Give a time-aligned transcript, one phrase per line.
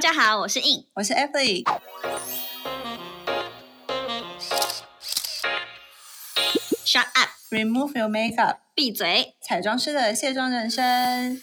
[0.00, 1.62] 家好，我是 In，我是 Emily。
[6.86, 9.34] Shut up，Remove your makeup，闭嘴。
[9.42, 11.42] 彩妆师的卸妆人生。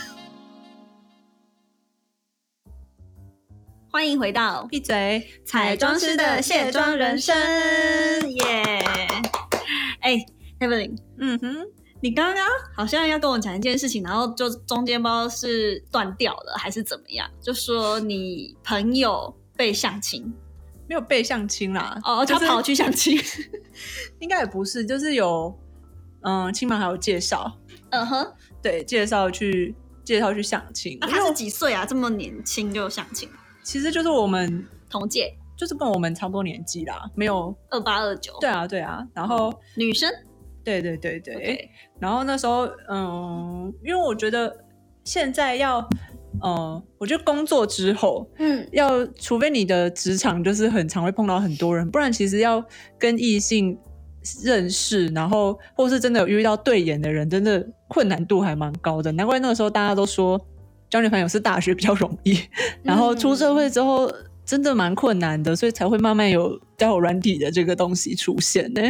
[3.91, 7.35] 欢迎回到闭嘴，彩妆师的卸妆人生，
[8.35, 8.81] 耶！
[9.99, 10.17] 哎
[10.61, 11.67] ，Evelyn，嗯哼，
[11.99, 20.33] 你刚刚好像要跟我讲一件事情，然后就中间不知道是断掉了还是怎么样，就说你朋友被相亲，
[20.87, 21.99] 没有被相亲啦。
[22.05, 23.19] 哦，就是他跑去相亲，
[24.19, 25.53] 应该也不是，就是有
[26.21, 28.33] 嗯，亲朋好友介绍，嗯哼，
[28.63, 30.97] 对，介绍去介绍去相亲。
[31.01, 31.85] 那他是几岁啊？
[31.85, 33.29] 这么年轻就相亲，
[33.63, 37.55] 其实就是我们同届就是跟我们差不多年纪啦，没有。
[37.69, 40.09] 二八二九，对啊，对啊，然后女生，
[40.63, 44.51] 对对对对然后那时候，嗯，因为我觉得
[45.03, 45.87] 现在要，
[46.43, 52.63] 嗯，我觉得工作之后嗯，要，除非你的职场就是很常会碰到很多人，不然其实要
[52.97, 53.77] 跟异性
[54.43, 59.11] 认识，然后或是真的有遇到对眼的人，真的困难度还蛮高的。
[59.11, 60.39] 难怪那个时候大家都说
[60.91, 62.39] 交女朋友是大学比较容易，
[62.83, 64.13] 然后出社会之后。
[64.43, 68.81] 真的蛮困难的，所以才会慢慢有交友软体的这个东西出现呢。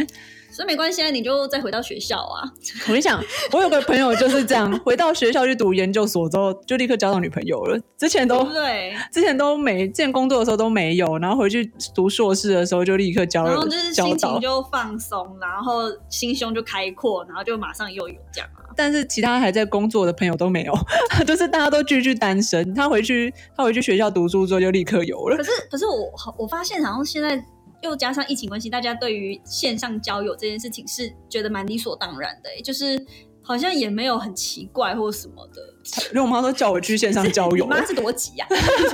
[0.52, 2.44] 所以没关系，啊，你就再回到学校啊。
[2.82, 3.22] 我跟你讲，
[3.52, 7.78] 我有个朋友就是这样，回到学校去读研究所之后，就立刻交到女朋友了。
[7.96, 8.94] 之前都对？
[9.12, 18.68] 之前都没，之前工作的时候都没有，然后回去读硕士的时候就立刻交了然后就是，心情就放松，然后心胸就开阔，然后就马上又有这样啊。
[18.76, 20.74] 但是其他还在工作的朋友都没有，
[21.26, 22.74] 就是大家都继续单身。
[22.74, 25.44] 他回去，他回去学校读书之后就立刻有了可。
[25.44, 27.42] 是可是我我发现好像现在
[27.82, 33.04] 又加上疫情关系，大家对于线上交友这件事情是觉得蛮理所当然的、欸，就是
[33.42, 35.62] 好像也没有很奇怪或什么的。
[36.10, 38.46] 因为我妈都叫我去线上交友你，妈是多急呀、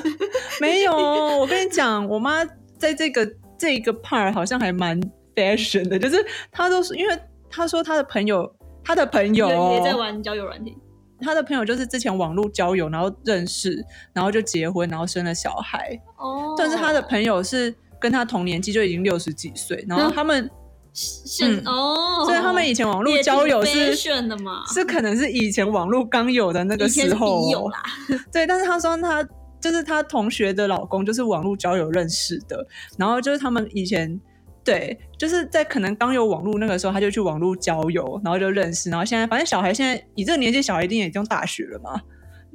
[0.61, 0.93] 没有。
[0.93, 2.45] 我跟你讲，我妈
[2.79, 4.99] 在这个这个 part 好像还蛮
[5.35, 7.19] fashion 的，就是她都是因为
[7.51, 8.51] 她说她的朋友，
[8.83, 10.77] 她的朋友也也在哦，玩交友软体。
[11.21, 13.85] 她的朋友就是之前网络交友，然后认识，
[14.15, 16.01] 然后就结婚，然后生了小孩。
[16.17, 20.51] 哦但是她的朋友是跟他同年纪就已经六十几岁，然后他们，
[20.95, 27.83] 是、嗯哦，所以他们以前网络交友是炫的嘛，是可能是以前网络刚有的那个时候哦，笔友啦。
[28.33, 29.27] 对，但是他说他
[29.61, 32.67] 就是她同学的老公，就是网络交友认识的，
[32.97, 34.21] 然后就是他们以前
[34.65, 42.01] 对，就是在可能刚有网络那个时候，他就去网络交友，然后就认识，然后现在反正小孩现在以这个年纪，小孩一定也已经大学了嘛，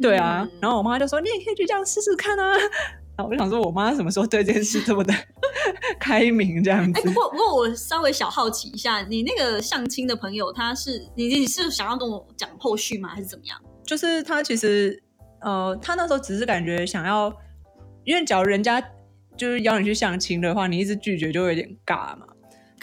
[0.02, 2.54] 对啊，嗯然后我妈就说你也可以去这样试试看啊。
[3.18, 5.14] 我就想说，我妈什么时候对这件事这么的
[6.00, 7.14] 开明这样哎、子不？
[7.14, 13.60] 过不过我稍微小好奇一下，你那个相亲的朋友，他是你你是想要跟我讲后续吗，还是怎么样？
[13.86, 15.02] 就是他其实
[15.42, 17.32] 呃，他那时候只是感觉想要，
[18.04, 18.82] 因为假如人家
[19.38, 22.26] 就是邀你去相亲的话，你一直拒绝就会有点尬嘛。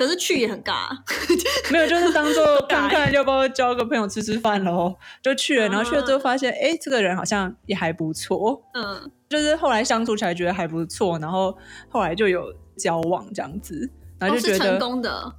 [0.00, 0.88] 可是去也很尬、啊，
[1.70, 5.68] 没有，就是当做看看要不要交个朋友吃吃饭喽，就去了。
[5.68, 11.54] 然后去了之后发现，哎、这个人好像也还不错，嗯，就是后来相处起来觉得还不错，然后
[11.90, 15.34] 后来就有交往这样子，然后就觉得成，功的，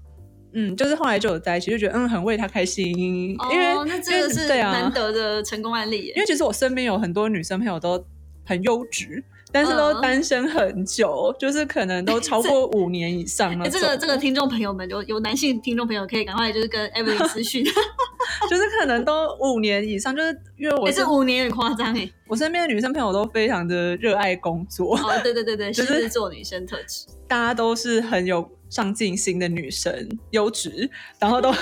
[0.54, 6.14] 嗯，就是后来就有在一起，就觉得嗯很为他开心，因为哦，那真的是难得的成功案例耶。
[6.16, 8.06] 因为其实我身边有很多女生朋友都
[8.46, 13.80] 很优质，但是都嗯单身很久，就是可能都 超过五年以上那哎，种。
[13.80, 17.64] 这个这个听众朋友们，有有男性听众朋友可以赶快就是跟 Evelyn 私讯，
[18.50, 22.10] 就是可能都五年以上，就是因为我哎，是这五年有点夸张哎。
[22.28, 31.54] 我身边的女生朋友都非常的热爱工作，哦，对对对对， 就是狮子座女生特质，大家都是很有上进心的女生，优质，然后都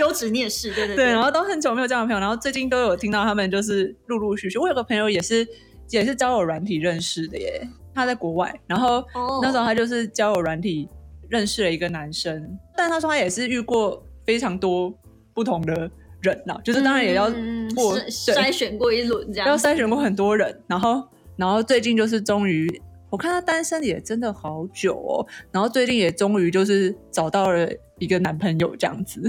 [0.00, 5.46] 优质你也是，对对对，然后都很久没有交男朋友，然后最近都有听到他们就是陆陆续续，我有个朋友也是
[5.90, 9.40] 也是交友软体认识的耶，他在国外，然后哦。
[9.42, 10.88] 那时候他就是交友软体
[11.28, 14.92] 认识了一个男生，但他说他也是遇过非常多
[15.34, 15.90] 不同的
[16.22, 21.02] 人啦，就是当然也要嗯过、筛选过一轮这样，要筛选过很多人，然后
[21.36, 22.68] 然后最近就是终于，
[23.10, 29.20] 我看他单身也真的好久哦，然后最近也终于就是找到了一个男朋友这样子，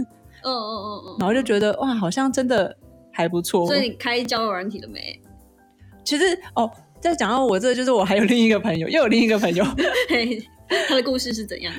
[0.44, 1.16] 嗯嗯嗯嗯。
[1.20, 2.76] 然后就觉得哇，好像真的
[3.12, 3.66] 还不错。
[3.66, 5.20] 嗯，所以你开交友软体了没？
[6.04, 6.24] 其实
[6.56, 6.70] 哦，
[7.00, 9.64] 再讲到我这，就是我还有另一个朋友，又有另一个朋友，
[10.10, 10.42] 嘿，
[10.88, 11.74] 他的故事是怎样？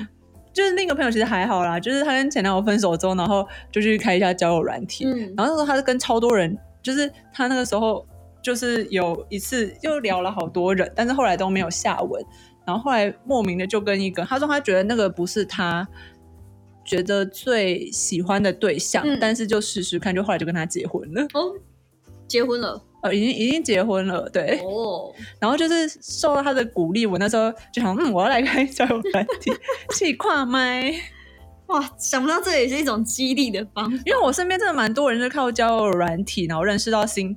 [0.53, 8.05] 就是那个朋友其实还好啦，就是他跟前男友分手之后，然后就去开一下交友软体，嗯，然后那时候她是跟超多人，就是他那个时候
[8.41, 12.23] 就是有一次就聊了好多人，但是后来都没有下文，
[12.67, 15.87] 然后后来莫名的就跟一个，他说他觉得那个不是他
[16.85, 19.17] 觉得最喜欢的对象，嗯。
[19.19, 21.53] 但是就试试看，就后来就跟他结婚了，哦，
[22.27, 29.51] 结婚了呃，已经已经结婚了，对，哦， 然后就是受到他的鼓励，我那时候就想，嗯，我要来开交友软体，
[29.95, 30.91] 去跨麦。
[31.67, 37.35] 哇，想不到这也是一种激励的方法，因为我身边真的蛮多人是靠交友软体，然后认识到新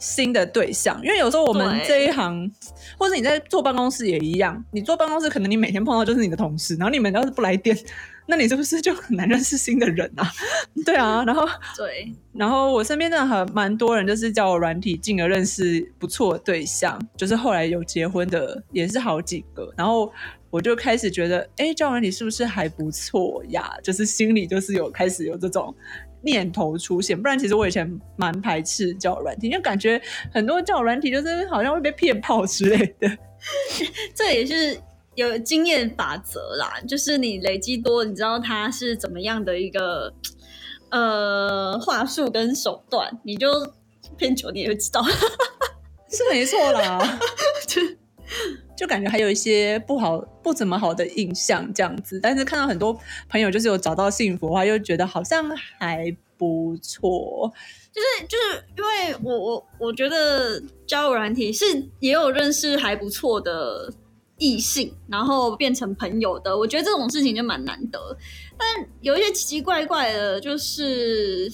[0.00, 1.00] 新的对象。
[1.04, 2.50] 因为有时候我们对这一行，
[2.98, 7.76] 或者你在坐办公室也一样，你坐办公室可能你每天碰到就是你的同事，然后你们要是不来电，
[8.26, 10.26] 那你是不是就很难认识新的人啊？
[10.84, 19.72] 对啊，然后 对，然后我身边真的很蛮多人，就是叫我软体，进而认识不错的对象，就是后来有结婚的也是好几个。
[19.76, 20.10] 然后
[20.48, 23.72] 我就开始觉得，哎，交友软体是不是还不错呀？
[23.82, 25.74] 就是心里就是有开始有这种
[26.22, 27.20] 念头出现。
[27.20, 30.00] 不然其实我以前蛮排斥交友软体，就感觉
[30.32, 33.08] 很多交友软体就是好像会被骗炮之类的。
[34.14, 34.78] 这也是
[35.14, 40.12] 有经验法则啦，就是你累积多，你知道它是怎么样的一个
[40.90, 43.48] 呃话术跟手段，你就
[44.16, 45.02] 偏久你也会知道。
[46.12, 47.18] 是没错啦，
[47.66, 47.80] 就
[48.80, 52.18] 就感觉还有一些不好、不怎么好的印象这样子。
[52.18, 52.98] 但是看到很多
[53.28, 57.52] 朋友就是有找到幸福的话，又觉得好像还不错。
[57.92, 61.66] 就是就是因为我我我觉得交友软体是
[61.98, 63.92] 也有认识还不错的
[64.38, 68.16] 异性，然后变成朋友的，我觉得这种事情就蛮难得。
[68.56, 71.52] 但有一些奇奇怪怪的，就是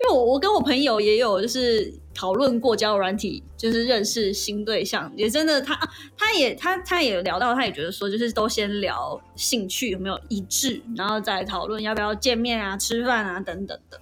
[0.00, 14.00] 因为我我跟我朋友也有就是讨论过交友软体，就是认识新对象，也真的他啊他也他他也聊到，他也觉得说就是都先聊兴趣有没有一致，然后再讨论要不要见面啊、吃饭啊等等的。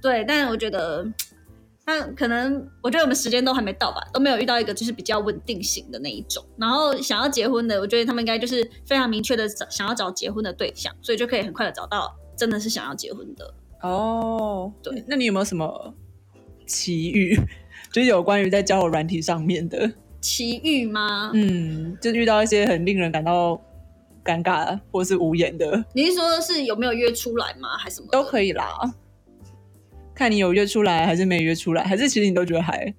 [0.00, 1.04] 对，但我觉得
[1.84, 6.44] 他可能，我觉得我们时间都还没到吧，都没有遇到一个就是比较稳定型的那一种。
[6.56, 13.52] 然后想要结婚的，我觉得他们应该就是非常明确的找想要找结婚的对象，所以就可以很快的找到真的是想要结婚的。
[13.82, 15.92] 哦，对，那你有没有什么
[16.68, 17.34] 奇遇，
[17.90, 19.90] 就是有关于在交友软体上面的？
[20.20, 21.30] 奇遇吗？
[21.32, 23.60] 嗯，就遇到一些很令人感到
[24.24, 27.76] 尴尬或是无言的，你是说是有没有约出来吗？
[27.78, 28.08] 还是什么？
[28.10, 28.68] 都可以啦。
[30.14, 32.92] 看你有约出来还是没约出来，还是其实你都觉得还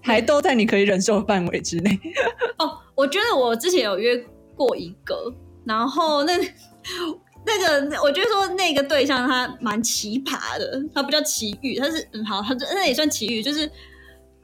[0.00, 1.98] 还都在你可以忍受的范围之内。
[2.58, 4.16] 哦，我觉得我之前有约
[4.56, 5.34] 过一个，
[5.66, 6.32] 然后那
[7.46, 13.66] 那个我觉得说那个对象他蛮奇葩的，他不叫奇遇，他是嗯好，他那也算奇遇，就是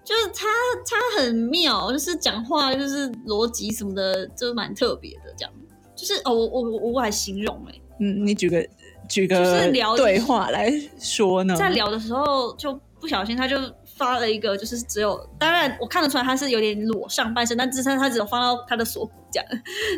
[0.04, 0.46] 就是他
[0.86, 5.52] 他很妙，就是讲话就是逻辑什么的，就蛮特别的这样。
[5.96, 8.66] 就是哦，我我我无法形容哎、嗯，你举个
[9.06, 11.54] 举个就是聊对话来说呢？
[11.54, 13.58] 在聊的时候就不小心他就
[13.98, 19.46] 发了一个，就是只有当然我看得出来他是有点裸上半身，但只是他只有放到他的锁骨这样，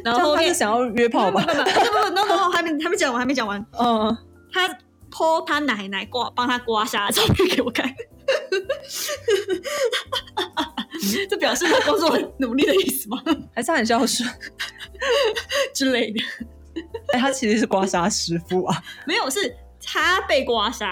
[0.05, 1.41] 然后后面他是想要约炮吧？
[1.41, 2.22] 不不不，
[2.63, 3.65] 还没还没讲完，还没讲完。
[3.79, 4.17] 嗯，
[4.53, 4.69] 他
[5.11, 7.95] po 他奶奶刮帮他刮痧的照片给我看，
[11.29, 13.23] 这表示他工作很努力的意思吗？
[13.55, 14.29] 还是他很孝顺？
[15.75, 16.21] 之类的，
[17.13, 18.83] 哎，他其实是刮痧师傅啊。
[19.07, 20.87] 没有，是他被刮痧，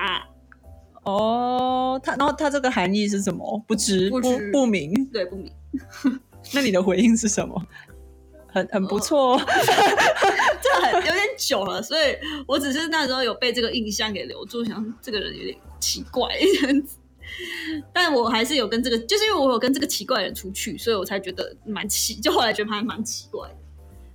[1.05, 3.65] 哦，他然后他这个含义是什么？
[3.67, 5.05] 不知不不不明。
[5.07, 5.53] 对不明，
[6.53, 7.63] 那你的回应是什么？
[8.53, 9.41] 很很不错、哦，
[10.63, 12.17] 这 很有点久了，所以
[12.47, 16.29] 我只是那时候有被这个印象给留住，想这个人有点奇怪
[16.61, 16.97] 这样子。
[17.93, 23.55] 但我还是有跟这个，就是因为我有跟这个奇怪的人出去，所以我才觉得蛮奇，就后来觉得他蛮奇怪的。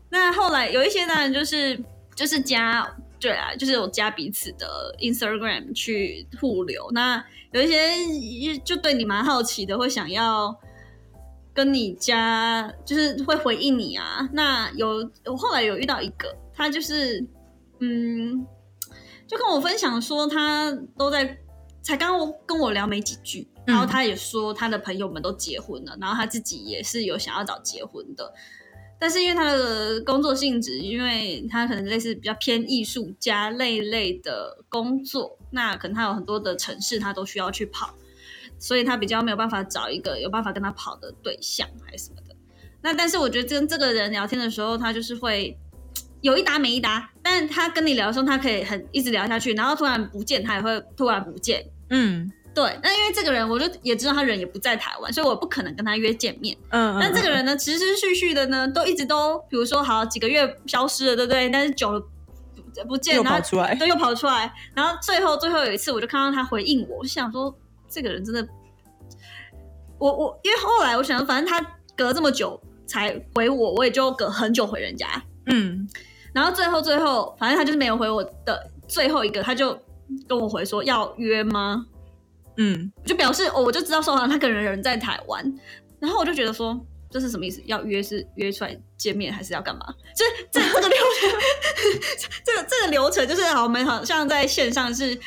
[0.09, 1.81] 那后来有一些当然就是
[2.13, 2.85] 就是加
[3.19, 6.91] 对啊，就是有加彼此的 Instagram 去互留。
[6.91, 10.53] 那有一些就对你蛮好奇的，会想要
[11.55, 14.29] 跟你家，就是会回应你啊。
[14.33, 17.25] 那有我后来有遇到一个，他就是
[17.79, 18.45] 嗯，
[19.25, 21.37] 就跟我分享说他都在
[21.81, 22.11] 才刚
[22.45, 28.33] 跟我聊没几句，然后他也说他的朋友们都结婚了，然后他自己也是有想要找结婚的。
[28.97, 37.93] 但是因为他的工作性质，因为他可能类似比较偏艺术家类类的工作，那可能他有很多的城市他都需要去跑，
[38.59, 42.35] 所以他比较没有办法找一个有办法跟他跑的对象还是什么的。
[42.81, 45.57] 那但是我觉得跟这个人聊天的时候，他就是会
[46.21, 56.55] 有一搭没一搭，但他跟你聊的时候，他可以很一直聊下去，然后突然不见，他也会突然不见，嗯，对，那因为这个人，我就也知道他人也不在台湾，所以我不可能跟他约见面。
[56.69, 61.49] 嗯，但这个人呢，持持续续的呢，都一直都，比如说好几个月消失了，对不对？
[61.49, 67.55] 但是久了不不见，又然后跑出来，对又跑出来，然后最后最后有一次，我就看到他回应我，我就想说
[67.89, 68.47] 这个人真的，
[69.97, 75.87] 我我因为后来我想说，反正他隔这么久才回我，我也就隔很久回人家，嗯
[76.33, 79.77] 然后最后最后，反正他就是没有回我的最后一个，他就
[80.27, 81.85] 跟我回说要约吗？
[82.57, 85.59] 嗯，就表示哦，我就知道说好像他可能人在台湾，
[85.99, 86.77] 然后我就觉得说
[87.09, 87.61] 这是什么意思？
[87.65, 89.85] 要约是约出来见面，还是要干嘛？
[90.15, 91.29] 就是这这个流程，
[92.43, 95.17] 这个这个流程就是好，我们好像在线上是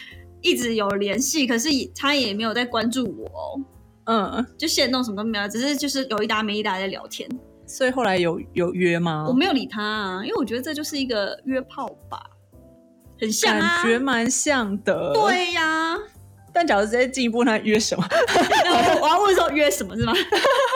[0.42, 3.26] 一直有联系，可是也他也没有在关注我
[4.06, 7.28] 哦，嗯，就线动什么都没有，只是就是有一搭没一搭在聊天，
[7.66, 9.24] 所以后来有有约吗？
[9.28, 12.22] 我没有理他啊，因为我觉得这就是一个约炮吧，
[13.20, 15.96] 很像啊感，觉蛮像的。，对呀、
[16.52, 18.04] 但假如直接进一步，那约什么？
[19.02, 20.12] 我要问说约什么是吗？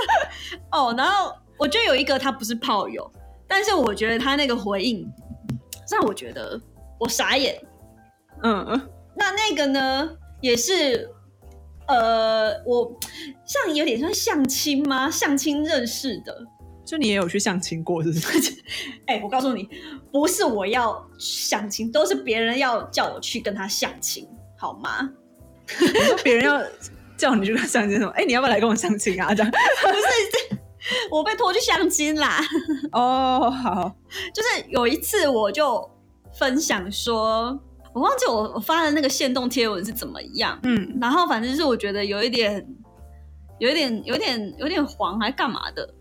[0.72, 3.10] 哦，然后我觉得有一个他不是炮友，
[3.46, 5.06] 但是我觉得他那个回应
[5.90, 6.60] 让我觉得
[6.98, 7.54] 我傻眼。
[8.42, 8.80] 嗯，
[9.16, 11.10] 那那个呢，也是
[11.86, 12.98] 呃，我
[13.44, 15.10] 像有点像相亲吗？
[15.10, 16.46] 相亲认识的。
[16.84, 18.54] 就你也有去相亲过，是不是？
[19.06, 19.68] 哎、我告诉你，
[20.10, 24.28] 不是我要相亲，都是别人要叫我去跟他相亲，
[24.58, 25.08] 好吗？
[25.80, 26.60] 你说别人要
[27.16, 28.10] 叫你去跟他相亲什么？
[28.16, 29.32] 哎、你要不要来跟我相亲啊？
[29.34, 29.56] 这样 不
[29.88, 30.58] 是？
[31.10, 32.40] 我被拖去相亲啦。
[32.90, 33.96] 哦，好，
[34.34, 35.88] 就是有一次我就
[36.34, 37.56] 分享说，
[37.94, 40.98] 我忘记我我发的那个线动贴文是怎么样，嗯。
[41.00, 42.66] 然后反正就是我觉得有一点，
[43.58, 45.94] 有一点，有点，有点黄，还干嘛的，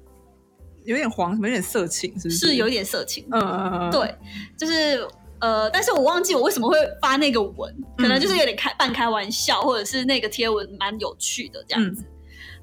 [0.85, 2.47] 有点黄，什么有点色情，是不是？
[2.47, 4.15] 是有一点色情，嗯，嗯嗯，对，
[4.57, 5.05] 就是
[5.39, 12.03] 呃，但是我忘记我为什么会发那个文，可能就是有点开半开玩笑，或者是那个贴文蛮有趣的这样子，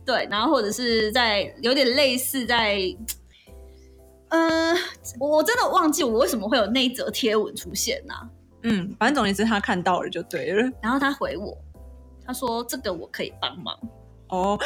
[0.06, 2.78] 对，然后或者是在有点类似在。
[4.30, 4.76] 嗯、
[5.18, 8.28] 我我真的忘记我为什么会有那一则贴文出现呐、
[8.62, 10.70] 嗯，反正总而言之，他看到了就对了。
[10.82, 11.56] 然后他回我，
[12.26, 13.74] 他说这个我可以帮忙，
[14.30, 14.58] 哦，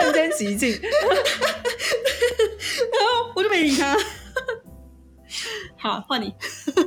[0.00, 0.78] 瞬间极尽。
[3.34, 3.96] 我就没理他。
[5.78, 6.32] 好，换你。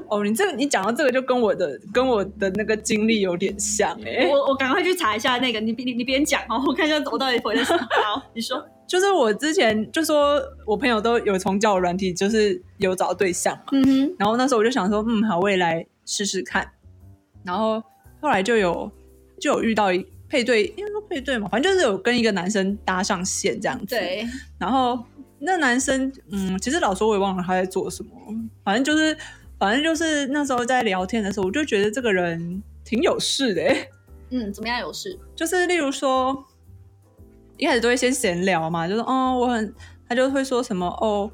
[0.07, 7.79] 哦，你这个你讲到这个，就跟我的跟我的那个经历有点像哎、我我赶快去查一下那个，你你你边讲哦，我看一下我到底回了什么。
[8.03, 8.63] 好，你说。
[8.87, 16.69] 就是我之前就说我朋友都有从交友软体，就是有找到对象嘛，嗯哼，然后那时候我就想说，嗯，好，我也来试试看。
[17.43, 17.81] 然后
[18.21, 18.91] 后来就有
[19.39, 23.95] 就有遇到一配对，应该说配对嘛，反正就是有跟一个男生搭上线这样子。。
[23.95, 25.05] 对，然后
[25.39, 28.11] 那男生，嗯，其实老实说我也忘了他在做什么，
[28.63, 29.15] 反正就是
[29.59, 33.89] 反正就是那时候在聊天的时候，我就觉得这个人挺有事的、欸，
[34.31, 35.17] 嗯，怎么样有事？
[35.35, 36.45] 就是例如说，
[37.57, 39.73] 一开始都会先闲聊嘛，就是哦，我很，
[40.09, 41.29] 他就会说什么哦，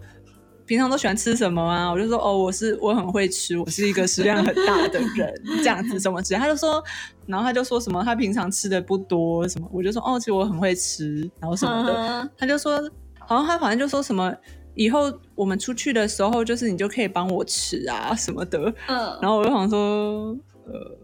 [0.72, 1.92] 平常都喜欢吃什么啊？
[1.92, 6.40] 我就说哦，我是我很会吃，我是一个食量很大的人，这样子什么之类。
[6.40, 6.82] 他就说，
[7.28, 11.94] 然后他就说什么他平常吃的不多什么，我就说哦，其实我很会吃，然后什么的。
[11.94, 12.82] 嗯他就说，
[13.20, 14.34] 好像他好像就说什么。
[14.76, 20.34] 以后我们出去的时候，就是你就可以帮我吃啊什么的，嗯，然后我就想说，
[20.66, 20.98] 呃，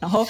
[0.00, 0.26] 然后，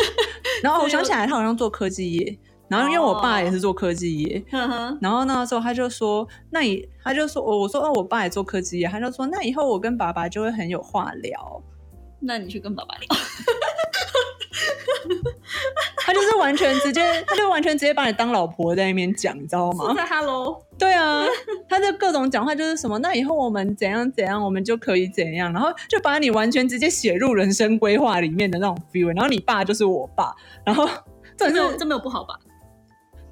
[0.64, 2.38] 然后我想起来，他好像做科技业，
[2.70, 4.42] 然后因为我爸也是做科技业，
[5.00, 11.60] 然后那时候他就说，那你他就说，我我说哦，我爸也做科技业，他就说，那以后我跟爸爸就会很有话聊。
[12.20, 13.08] 那你去跟爸爸聊。
[15.96, 19.92] 他就是完全直接，他就完全直接把你当老婆在那边讲，你知道吗？
[19.96, 21.24] 在 Hello，对啊，
[21.68, 30.34] 他就各种讲话就是什么，那以后我们怎样怎样，我们就可以怎样，然后就把你完全直接写入人生规划里面的那种 feel，然后你爸就是我爸，
[30.64, 30.88] 然后
[31.36, 32.38] 这没有这没有不好吧？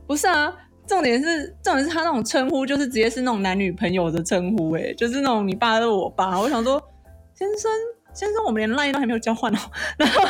[0.09, 0.53] 不是啊？
[0.87, 6.83] 重点是重点是他那种称呼就是直接是那种男女朋友的称呼，哎，就是那种你爸是我爸，我想说
[7.35, 7.71] 先生
[8.15, 9.59] 先生，我们连 line 都还没有交换哦，
[9.99, 10.23] 然后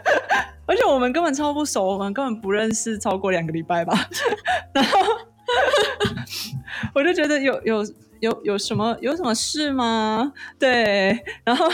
[0.68, 3.94] 而且我们根本超不熟，我们根本不认识超过两个礼拜吧，
[4.74, 4.98] 然后
[6.94, 7.82] 我就觉得有有
[8.20, 10.30] 有有什么有什么事吗？
[10.58, 11.66] 对，然后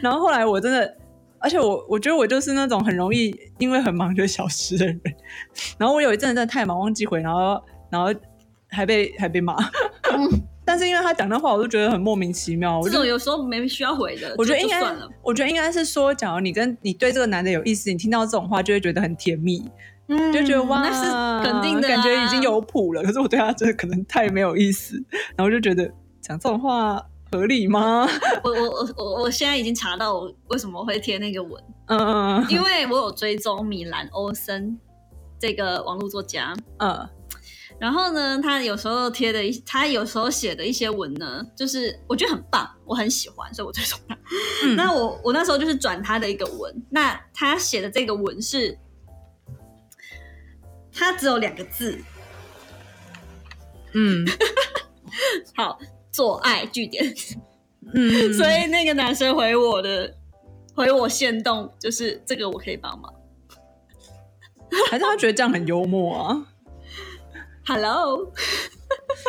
[0.00, 0.96] 然后后来我真的，
[1.40, 5.00] 而且我我觉得我就是那种很容易因为很忙就消失的人，
[5.78, 8.12] 然后我有一阵子真的太忙忘记回，然后然后
[8.68, 9.56] 还被还被骂，
[10.64, 14.80] 但是因为他讲的话，我就觉得很莫名其妙，我这种有时候没需要回的，我觉得应该
[15.22, 19.64] 我觉得应该是说，假如你跟你对这个男的有意思，你听到这种话就会觉得很甜蜜，
[20.08, 21.10] 嗯就觉得哇，那是
[21.50, 23.02] 肯定的啊，感觉已经有谱了。
[23.02, 25.02] 可是我对他真的可能太没有意思，
[25.36, 28.08] 然后就觉得讲这种话合理吗？
[28.42, 34.78] 我我我我我现在已经查到我为什么会贴那个文，嗯嗯因为我有追踪米兰欧森
[35.38, 37.08] 这个网络作家，嗯。
[37.78, 44.14] 然后呢，他有时候贴的一，他有时候写的一些文呢，就是我觉得很棒，我很喜欢，所以我追踪他。
[44.64, 48.76] 嗯，那我我那时候就是转他的一个文，那他写的这个文是，
[50.92, 51.98] 他只有两个字，
[53.94, 54.26] 嗯。
[55.56, 55.78] 好，
[56.12, 57.04] 做爱据点。
[57.94, 60.14] 嗯， 所以那个男生回我的，
[60.74, 63.12] 回我线动，就是这个我可以帮忙。
[64.90, 66.46] 还是他觉得这样很幽默啊。
[67.66, 68.18] Hello，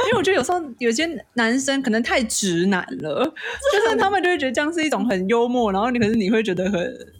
[0.05, 3.25] 因为我觉得有时候有些男生可能太直男了，
[3.71, 7.13] 就是他们就会觉得这样是一种很幽默，然后你可是你会觉得很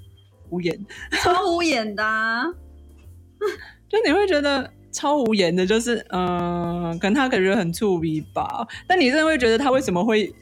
[0.50, 0.86] 无言，
[1.22, 2.46] 超无眼的、啊，
[3.89, 10.34] 就你会觉得超无言的，就是嗯、呃可能他感觉很触鼻吧，但你真的会觉得他为什么会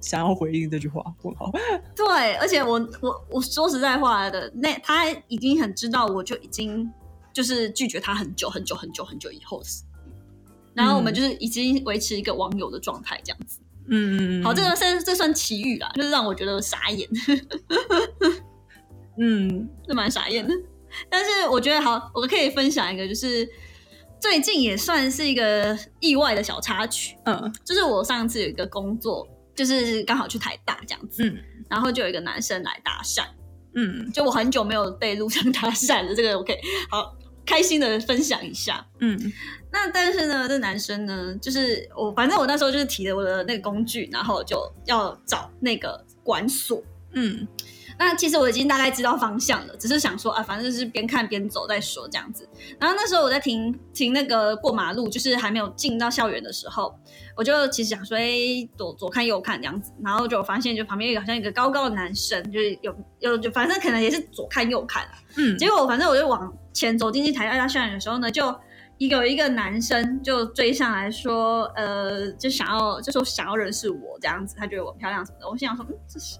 [0.00, 1.02] 想要回应这句话？
[1.22, 1.50] 问号，
[1.96, 6.88] 对，而且我我我说实在话的，那他已经很知道，我就已经
[7.32, 9.62] 就是拒绝他很久很久很久很久以后
[10.74, 13.58] 然后我们就是已经维持一个网友的状态这样子。
[13.90, 17.08] 嗯，好，这个算这算奇遇啦，就是让我觉得傻眼，
[19.18, 19.68] 嗯。
[19.88, 20.54] 是蛮傻眼的。
[21.10, 23.48] 但是我觉得好，我可以分享一个，就是
[24.20, 27.52] 最近也算是一个意外的小插曲，嗯。
[27.64, 31.36] 就是我上次有一个工作，就是刚好去台大这样子，嗯。
[31.68, 33.24] 然后就有一个男生来搭讪，
[33.74, 34.10] 嗯。
[34.12, 36.58] 就我很久没有被路上搭讪了，这个 OK，
[36.90, 38.86] 好开心的分享一下。
[39.00, 39.18] 嗯。
[39.70, 44.56] 那但是呢，这男生呢，就是我，反正我那时候就是提了我的那个工具，然后就
[44.86, 46.82] 要找那个管所。
[47.12, 47.46] 嗯
[47.98, 52.48] 那其实我已经大概知道方向了，只是想说啊，反正就是边看边走再说这样子。
[52.78, 56.94] 然后那时候我在停停那个过马路，就是还没有进到校园的时候，
[57.36, 58.30] 我就其实想说，哎、
[58.76, 65.12] 左左看右看这样子，然后就发现就旁边有好像一个高高的男生，就是有有就反正可能也是左看右看啊。
[65.36, 68.54] 嗯，结果反正我就往前走进去台大校园的时候呢，就
[69.06, 75.48] 有一个男生就追上来说，呃，就想要就说想要认识我这样子，他觉得我漂亮什么的。
[75.48, 76.36] 我心想说，嗯，这是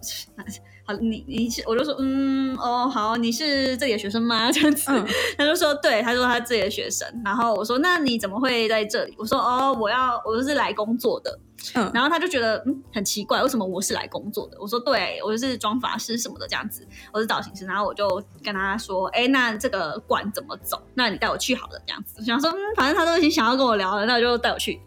[0.84, 4.50] 好，你你是我就说，嗯，哦，好，你是这里的学生吗？
[4.52, 4.90] 这样子，
[5.38, 7.06] 他就说对，他说他自己的学生。
[7.24, 9.14] 然后我说，那你怎么会在这里？
[9.18, 11.38] 我说，哦，我要我是来工作的。
[11.74, 14.56] 嗯然后他就觉得嗯很奇怪，为什么我是来工作的？
[14.60, 17.66] 我说对，我就是妆发师什么的这样子，我是造型师。
[17.66, 20.80] 然后我就跟他说，哎，那这个馆怎么走？
[20.94, 22.16] 那你带我去好了这样子。
[22.18, 24.80] 我想说，嗯，反正他都已经想要跟我聊了，那我就带我去。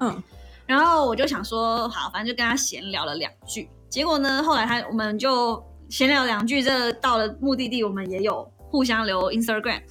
[0.00, 0.22] 嗯
[0.64, 3.68] 然后我就想说，好，反正就跟他闲聊了两句。
[3.90, 9.82] 结果呢，后来他我们就闲聊两句，这到了目的地，我们也有互相留 Instagram。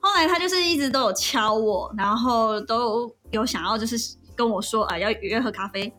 [0.00, 3.96] 后来他就是一直都有敲我，然后都有想要就是
[4.40, 5.92] 跟我说啊、要约喝咖啡。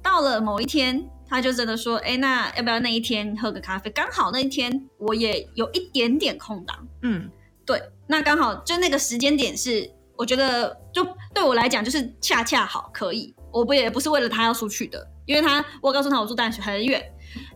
[0.00, 3.90] 到了某一天，他就真的说，哎，那要不要那一天喝个咖啡？
[3.90, 7.28] 刚好那一天我也有一点点空档，嗯
[7.66, 17.02] 对，那刚好就那个时间点是，我觉得就对我来讲就是恰恰好可以，我不也不是为了他要出去的，因为他我告诉他我住淡水很远，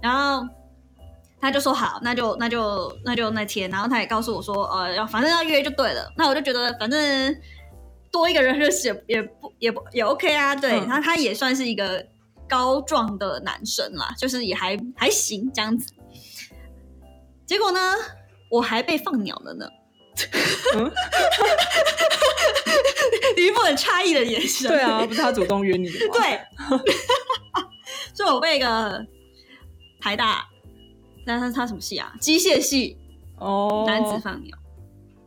[0.02, 0.44] 然后
[1.40, 7.35] 他就说好，那就那就那就那天，然后他也告诉我说，呃，要反正要约就对了，那我就觉得反正
[8.12, 12.07] 多一个人认识也也不也不也 OK 啊，对，嗯他他也算是一个
[12.48, 15.92] 高壮的男生啦，就是也还还行这样子，
[17.46, 17.81] 结果呢，
[18.51, 19.66] 我还被放鸟了呢。
[20.77, 20.92] 嗯，
[23.37, 24.68] 一副很诧异的眼神。
[24.70, 26.14] 对啊，不是他主动约你的吗？
[26.14, 26.40] 对，
[28.14, 29.05] 所以我被一个
[30.03, 30.46] 台大，
[31.27, 32.12] 那他他什么系啊？
[32.20, 32.98] 机械系
[33.38, 34.55] 哦，男子放鸟，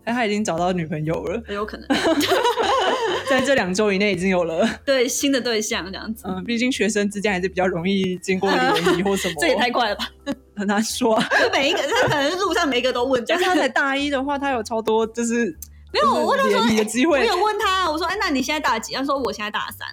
[0.05, 1.87] 哎，他已经找到女朋友了，很有可能
[3.29, 4.67] 在这两周以内已经有了。
[4.85, 6.25] 对新的对象这样子。
[6.27, 10.09] 嗯，毕竟学生之间还是比较容易经过联谊或什么， 这也太快了吧！
[10.55, 11.27] 很难说啊。
[11.41, 13.23] 就每一个，他可能路上每一个都问。
[13.27, 15.45] 但是他才大一的话，他有超多就是
[15.91, 18.93] 没有，我问他说，联谊的机会我有，问他，我说，哎，那你现在大几？
[18.93, 19.87] 他说我现在大三。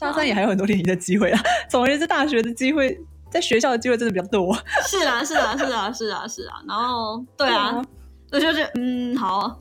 [0.00, 1.40] 大三也还有很多联谊的机会啊。
[1.68, 2.96] 总而言之，大学的机会，
[3.30, 4.56] 在学校的机会真的比较多。
[4.86, 6.62] 是啊，是啊，是啊，是啊，是啊。
[6.68, 7.82] 然后，对啊，
[8.30, 9.58] 我就是嗯，好，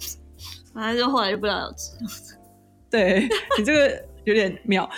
[0.74, 2.36] 反正就后来就不了了之。
[2.90, 3.28] 对
[3.58, 4.90] 你这个有点妙，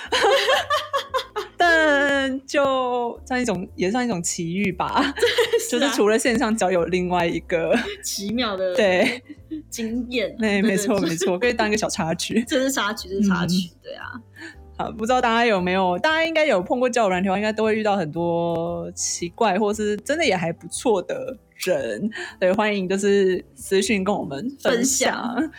[1.58, 5.13] 但就算一种也算一种奇遇吧。
[5.69, 9.21] 就是啊除了线上交友，另外一个奇妙的对，
[9.69, 10.36] 经验啊。
[10.39, 12.43] 那没错没，错，可以当一个小插曲。
[12.47, 14.13] 这是插曲，这是插曲，嗯对啊。
[14.80, 16.00] 好，不知道大家有没有？
[16.00, 22.10] 大家应该有碰过交友软体的话，应该都会遇到很多奇怪或是真的也还不错的人。
[22.39, 25.52] 对，欢迎就是私讯跟我们分分享。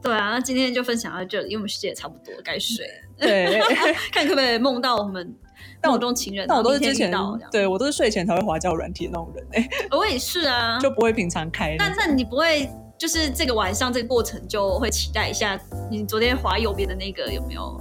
[0.00, 2.92] 对啊，那今天就分享到这里，因为我们时间也差不多，该睡了。
[3.18, 3.60] 对，
[4.14, 5.34] 看可不可以梦到我们
[5.80, 7.12] 但我梦中情人，但我都是之前
[7.50, 10.78] 对我都是睡前才会滑交友软体的那种人哎、 我也是啊。
[10.80, 11.96] 就不会平常开那种。
[11.98, 15.60] 那那你不会就是这个晚上这个过程就会期待一下，
[15.90, 17.76] 你昨天滑右边的那个有没有？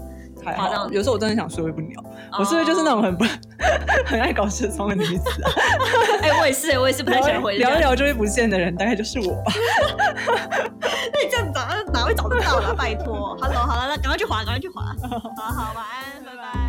[0.56, 2.04] 好，有时候我真的想睡也不鸟，
[2.38, 3.26] 我是不是就是那种很不
[4.06, 5.52] 很爱搞失踪的女子啊？
[6.22, 7.80] 哎、我也是，我也是不太喜欢回聊一。
[7.80, 9.52] 聊就会不见的人，大概就是我吧。
[10.82, 12.74] 那你这样找哪会找得到啦？
[12.78, 13.38] 拜托。
[13.42, 14.82] Hello，好了，那赶快去滑，赶快去滑。
[15.02, 15.20] 好
[15.52, 16.67] 好，晚安，拜拜。